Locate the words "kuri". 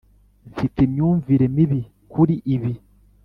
2.11-2.35